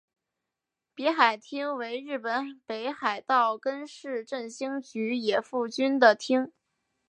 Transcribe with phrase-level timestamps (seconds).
[0.95, 6.51] 别海町为日本北海道根室振兴局野付郡的町。